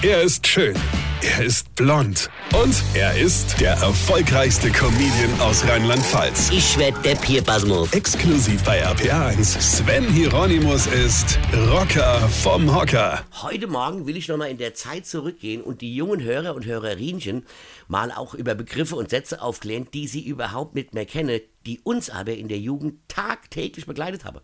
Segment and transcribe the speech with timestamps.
[0.00, 0.76] Er ist schön.
[1.22, 2.30] Er ist blond.
[2.54, 6.50] Und er ist der erfolgreichste Comedian aus Rheinland-Pfalz.
[6.52, 7.92] Ich werd der Pierpasmus.
[7.92, 9.60] Exklusiv bei RPA1.
[9.60, 11.36] Sven Hieronymus ist
[11.72, 13.24] Rocker vom Hocker.
[13.42, 17.44] Heute Morgen will ich nochmal in der Zeit zurückgehen und die jungen Hörer und Hörerinchen
[17.88, 22.08] mal auch über Begriffe und Sätze aufklären, die sie überhaupt nicht mehr kennen, die uns
[22.08, 24.38] aber in der Jugend tagtäglich begleitet haben.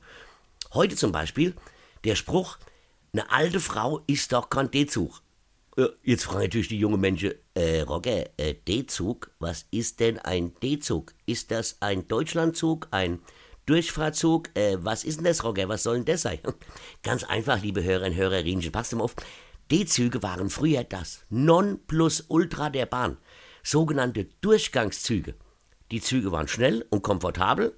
[0.72, 1.54] Heute zum Beispiel
[2.02, 2.58] der Spruch,
[3.12, 5.22] eine alte Frau ist doch kein D-Zug.
[5.76, 10.54] Ja, Jetzt fragen natürlich die jungen Menschen, äh, Roger, äh, D-Zug, was ist denn ein
[10.62, 11.12] D-Zug?
[11.26, 13.20] Ist das ein Deutschlandzug, ein
[13.66, 14.50] Durchfahrtzug?
[14.54, 15.68] Äh, was ist denn das, Roger?
[15.68, 16.38] Was soll denn das sein?
[17.02, 19.16] Ganz einfach, liebe Hörer und Hörerinnen, passt mal auf.
[19.70, 23.16] D-Züge waren früher das Nonplusultra der Bahn.
[23.64, 25.34] Sogenannte Durchgangszüge.
[25.90, 27.76] Die Züge waren schnell und komfortabel,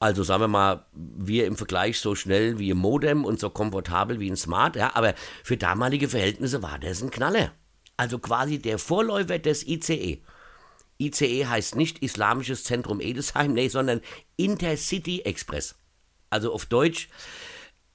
[0.00, 4.20] also sagen wir mal, wir im Vergleich so schnell wie ein Modem und so komfortabel
[4.20, 7.52] wie ein Smart, ja, aber für damalige Verhältnisse war das ein Knaller.
[7.96, 10.22] Also quasi der Vorläufer des ICE.
[11.00, 14.00] ICE heißt nicht Islamisches Zentrum Edesheim, nee, sondern
[14.36, 15.74] Intercity Express.
[16.30, 17.08] Also auf Deutsch,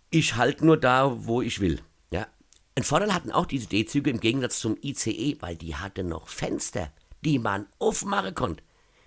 [0.09, 1.81] ich halte nur da, wo ich will.
[2.11, 2.27] Ja.
[2.75, 6.92] Ein Vorteil hatten auch diese D-Züge im Gegensatz zum ICE, weil die hatten noch Fenster,
[7.22, 8.64] die man aufmachen konnte.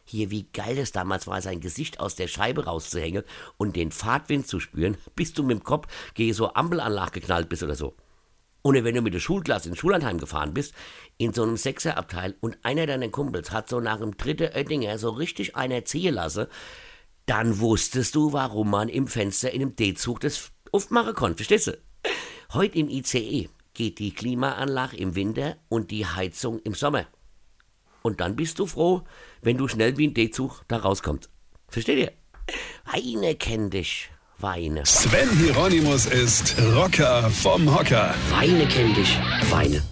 [0.09, 3.25] Hier, wie geil es damals war, sein Gesicht aus der Scheibe rauszuhängen
[3.57, 7.63] und den Fahrtwind zu spüren, bis du mit dem Kopf gegen so Ampelanlage geknallt bist
[7.63, 7.95] oder so.
[8.63, 10.75] Oder wenn du mit der Schulklasse ins Schullandheim gefahren bist,
[11.19, 15.11] in so einem Sechserabteil und einer deiner Kumpels hat so nach dem dritten Oettinger so
[15.11, 16.47] richtig einer ziehen lassen,
[17.27, 21.79] dann wusstest du, warum man im Fenster in einem D-Zug das aufmachen konnte, verstehst du?
[22.53, 27.07] Heute im ICE geht die Klimaanlage im Winter und die Heizung im Sommer.
[28.07, 29.03] Und dann bist du froh,
[29.43, 31.29] wenn du schnell wie ein D-Zug da rauskommst.
[31.69, 32.13] Versteht ihr?
[32.85, 34.11] Weine kenn dich.
[34.39, 34.87] Weine.
[34.87, 38.15] Sven Hieronymus ist Rocker vom Hocker.
[38.31, 39.19] Weine kenn dich.
[39.51, 39.83] Weine.